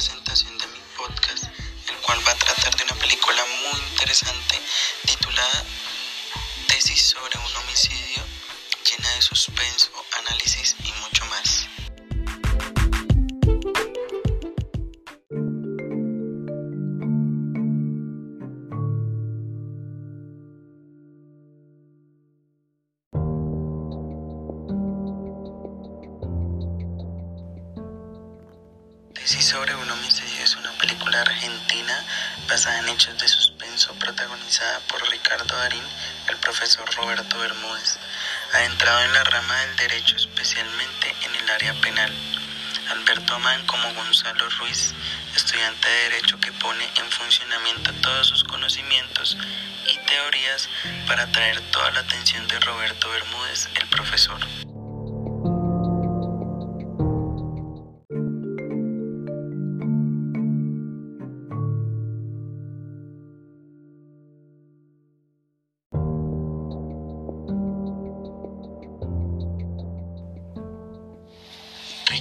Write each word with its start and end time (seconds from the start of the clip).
presentación 0.00 0.56
de 0.56 0.66
mi 0.68 0.80
podcast, 0.96 1.44
el 1.44 1.96
cual 1.96 2.26
va 2.26 2.32
a 2.32 2.34
tratar 2.34 2.74
de 2.74 2.84
una 2.84 2.94
película 2.94 3.44
muy 3.70 3.80
interesante 3.90 4.58
titulada 5.04 5.62
Tesis 6.68 7.02
sobre 7.02 7.38
un 7.38 7.56
homicidio, 7.56 8.24
llena 8.82 9.10
de 9.10 9.20
suspenso, 9.20 9.90
análisis 10.24 10.74
y 10.84 10.92
mucho 11.02 11.26
más. 11.26 11.79
Tesis 29.20 29.44
sobre 29.44 29.74
un 29.74 29.90
homicidio 29.90 30.42
es 30.42 30.56
una 30.56 30.72
película 30.78 31.20
argentina 31.20 32.04
basada 32.48 32.78
en 32.78 32.88
hechos 32.88 33.18
de 33.18 33.28
suspenso 33.28 33.92
protagonizada 33.96 34.80
por 34.88 35.06
Ricardo 35.10 35.54
Darín, 35.58 35.84
el 36.28 36.36
profesor 36.38 36.88
Roberto 36.94 37.38
Bermúdez, 37.38 37.98
adentrado 38.54 39.04
en 39.04 39.12
la 39.12 39.22
rama 39.24 39.60
del 39.60 39.76
derecho 39.76 40.16
especialmente 40.16 41.14
en 41.26 41.34
el 41.36 41.50
área 41.50 41.74
penal. 41.82 42.10
Alberto 42.88 43.34
Amán 43.34 43.66
como 43.66 43.92
Gonzalo 43.92 44.48
Ruiz, 44.58 44.94
estudiante 45.36 45.86
de 45.86 46.08
derecho 46.08 46.40
que 46.40 46.52
pone 46.52 46.84
en 46.84 47.10
funcionamiento 47.10 47.92
todos 48.00 48.26
sus 48.26 48.42
conocimientos 48.44 49.36
y 49.86 49.98
teorías 49.98 50.70
para 51.06 51.24
atraer 51.24 51.60
toda 51.72 51.90
la 51.90 52.00
atención 52.00 52.48
de 52.48 52.58
Roberto 52.60 53.10
Bermúdez, 53.10 53.68
el 53.74 53.86
profesor. 53.88 54.40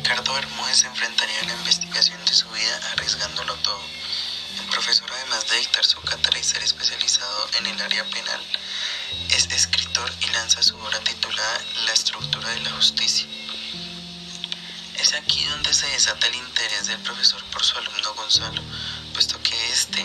Ricardo 0.09 0.33
Bermúdez 0.33 0.85
enfrentaría 0.85 1.43
la 1.43 1.53
investigación 1.53 2.19
de 2.25 2.33
su 2.33 2.49
vida 2.49 2.79
arriesgándolo 2.93 3.53
todo. 3.57 3.79
El 4.59 4.65
profesor, 4.71 5.07
además 5.13 5.47
de 5.47 5.57
dictar 5.57 5.85
su 5.85 6.01
cátedra 6.01 6.35
y 6.35 6.41
especializado 6.41 7.47
en 7.59 7.67
el 7.67 7.79
área 7.79 8.03
penal, 8.05 8.41
es 9.29 9.45
escritor 9.51 10.11
y 10.21 10.29
lanza 10.31 10.63
su 10.63 10.75
obra 10.77 10.99
titulada 11.01 11.61
La 11.85 11.93
estructura 11.93 12.49
de 12.49 12.59
la 12.61 12.71
justicia. 12.71 13.27
Es 14.97 15.13
aquí 15.13 15.45
donde 15.45 15.75
se 15.75 15.85
desata 15.85 16.25
el 16.25 16.33
interés 16.37 16.87
del 16.87 16.97
profesor 17.01 17.43
por 17.51 17.63
su 17.63 17.77
alumno 17.77 18.11
Gonzalo, 18.15 18.63
puesto 19.13 19.39
que 19.43 19.71
éste 19.71 20.03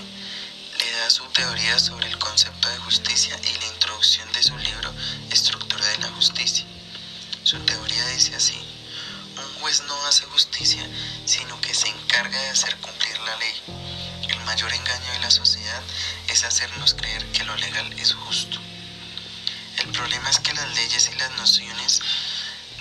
le 0.80 0.92
da 0.98 1.08
su 1.08 1.24
teoría 1.28 1.78
sobre 1.78 2.08
el 2.08 2.18
concepto 2.18 2.68
de 2.68 2.76
justicia 2.76 3.40
y 3.42 3.58
la 3.58 3.66
introducción 3.68 4.30
de 4.34 4.42
su 4.42 4.58
encarga 12.34 12.42
de 12.42 12.50
hacer 12.50 12.76
cumplir 12.78 13.18
la 13.20 13.36
ley. 13.36 13.54
El 14.28 14.40
mayor 14.44 14.72
engaño 14.72 15.12
de 15.12 15.20
la 15.20 15.30
sociedad 15.30 15.82
es 16.28 16.44
hacernos 16.44 16.94
creer 16.94 17.24
que 17.32 17.44
lo 17.44 17.54
legal 17.56 17.92
es 17.98 18.12
justo. 18.12 18.58
El 19.78 19.92
problema 19.92 20.30
es 20.30 20.40
que 20.40 20.52
las 20.52 20.74
leyes 20.74 21.10
y 21.12 21.18
las 21.18 21.36
nociones 21.36 22.00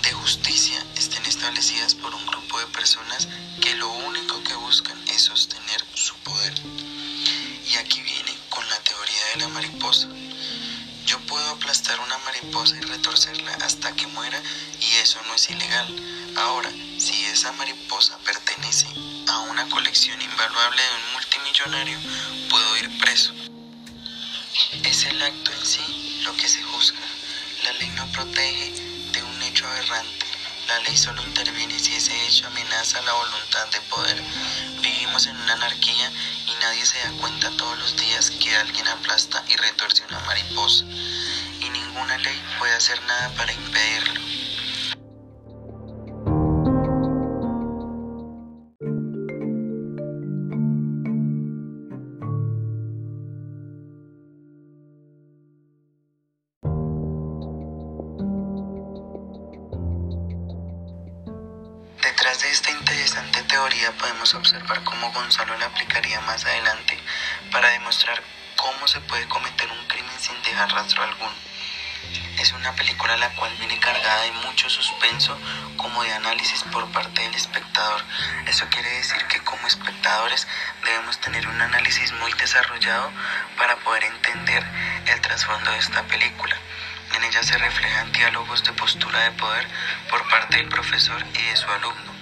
de 0.02 0.12
justicia 0.12 0.82
estén 0.96 1.24
establecidas 1.26 1.94
por 1.94 2.14
un 2.14 2.26
grupo 2.26 2.58
de 2.58 2.66
personas 2.66 3.28
que 3.60 3.74
lo 3.76 3.88
único 3.90 4.42
que 4.42 4.54
buscan 4.54 4.93
mariposa 12.24 12.76
y 12.76 12.80
retorcerla 12.80 13.52
hasta 13.62 13.94
que 13.94 14.06
muera 14.08 14.40
y 14.80 14.96
eso 15.02 15.20
no 15.26 15.34
es 15.34 15.50
ilegal. 15.50 15.86
Ahora, 16.36 16.70
si 16.98 17.24
esa 17.26 17.52
mariposa 17.52 18.18
pertenece 18.18 18.86
a 19.28 19.40
una 19.50 19.68
colección 19.68 20.20
invaluable 20.20 20.82
de 20.82 20.96
un 20.96 21.12
multimillonario, 21.12 21.98
puedo 22.50 22.76
ir 22.78 22.98
preso. 22.98 23.32
Es 24.82 25.04
el 25.04 25.22
acto 25.22 25.52
en 25.52 25.66
sí 25.66 26.22
lo 26.24 26.34
que 26.36 26.48
se 26.48 26.62
juzga. 26.62 27.00
La 27.64 27.72
ley 27.72 27.88
no 27.90 28.06
protege 28.12 28.72
de 29.12 29.22
un 29.22 29.42
hecho 29.42 29.66
aberrante. 29.66 30.26
La 30.68 30.78
ley 30.80 30.96
solo 30.96 31.22
interviene 31.22 31.78
si 31.78 31.94
ese 31.94 32.26
hecho 32.26 32.46
amenaza 32.46 33.00
la 33.02 33.12
voluntad 33.12 33.66
de 33.68 33.80
poder. 33.82 34.22
Vivimos 34.80 35.26
en 35.26 35.36
una 35.36 35.52
anarquía 35.52 36.10
y 36.46 36.54
nadie 36.62 36.86
se 36.86 36.98
da 36.98 37.10
cuenta 37.20 37.50
todos 37.56 37.78
los 37.78 37.96
días 37.96 38.30
que 38.30 38.56
alguien 38.56 38.86
aplasta 38.88 39.44
y 39.48 39.56
retuerce 39.56 40.02
una 40.08 40.20
mariposa. 40.20 40.84
Ninguna 42.04 42.22
ley 42.22 42.42
puede 42.58 42.74
hacer 42.74 43.02
nada 43.04 43.30
para 43.34 43.50
impedirlo. 43.50 44.20
Detrás 62.02 62.42
de 62.42 62.50
esta 62.50 62.70
interesante 62.70 63.42
teoría 63.44 63.92
podemos 63.92 64.34
observar 64.34 64.84
cómo 64.84 65.10
Gonzalo 65.12 65.56
la 65.56 65.66
aplicaría 65.66 66.20
más 66.20 66.44
adelante 66.44 66.98
para 67.50 67.70
demostrar 67.70 68.22
cómo 68.56 68.86
se 68.88 69.00
puede 69.00 69.26
cometer 69.28 69.70
un 69.70 69.86
crimen 69.86 70.18
sin 70.20 70.42
dejar 70.42 70.70
rastro 70.70 71.02
alguno. 71.02 71.53
Es 72.38 72.52
una 72.52 72.74
película 72.74 73.16
la 73.16 73.30
cual 73.36 73.54
viene 73.58 73.78
cargada 73.78 74.22
de 74.22 74.32
mucho 74.32 74.68
suspenso 74.68 75.38
como 75.76 76.02
de 76.02 76.12
análisis 76.12 76.62
por 76.64 76.90
parte 76.92 77.22
del 77.22 77.34
espectador. 77.34 78.02
Eso 78.46 78.66
quiere 78.70 78.90
decir 78.90 79.24
que 79.28 79.40
como 79.40 79.66
espectadores 79.66 80.46
debemos 80.84 81.18
tener 81.20 81.46
un 81.46 81.60
análisis 81.60 82.12
muy 82.12 82.32
desarrollado 82.34 83.10
para 83.56 83.76
poder 83.76 84.04
entender 84.04 84.64
el 85.06 85.20
trasfondo 85.20 85.70
de 85.70 85.78
esta 85.78 86.02
película. 86.04 86.56
En 87.14 87.22
ella 87.22 87.42
se 87.42 87.56
reflejan 87.56 88.12
diálogos 88.12 88.64
de 88.64 88.72
postura 88.72 89.20
de 89.20 89.30
poder 89.32 89.66
por 90.10 90.28
parte 90.28 90.56
del 90.56 90.68
profesor 90.68 91.24
y 91.34 91.42
de 91.42 91.56
su 91.56 91.68
alumno. 91.70 92.12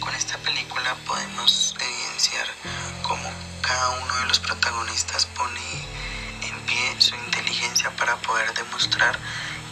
Con 0.00 0.14
esta 0.14 0.36
película 0.38 0.94
podemos 1.06 1.74
evidenciar 1.80 2.46
cómo 3.02 3.32
cada 3.62 3.90
uno 3.90 4.16
de 4.16 4.26
los 4.26 4.40
protagonistas 4.40 5.26
pone 5.26 5.60
en 6.42 6.60
pie 6.66 7.00
su 7.00 7.14
inteligencia 7.14 7.43
para 7.92 8.16
poder 8.16 8.52
demostrar 8.54 9.18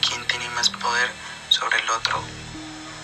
quién 0.07 0.25
tiene 0.27 0.49
más 0.51 0.71
poder 0.71 1.11
sobre 1.49 1.79
el 1.79 1.91
otro 1.91 2.23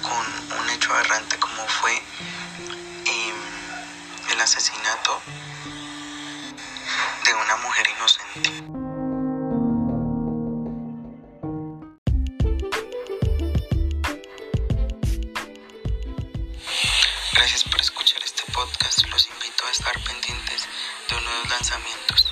con 0.02 0.58
un 0.60 0.70
hecho 0.70 0.92
aberrante 0.92 1.38
como 1.38 1.66
fue 1.66 1.94
eh, 1.94 3.34
el 4.32 4.40
asesinato 4.40 5.20
de 7.24 7.34
una 7.34 7.56
mujer 7.56 7.86
inocente. 7.96 8.50
Gracias 17.32 17.64
por 17.64 17.80
escuchar 17.80 18.22
este 18.24 18.42
podcast. 18.52 19.06
Los 19.10 19.28
invito 19.28 19.66
a 19.66 19.70
estar 19.70 19.98
pendientes 20.04 20.68
de 21.08 21.20
nuevos 21.20 21.48
lanzamientos. 21.50 22.27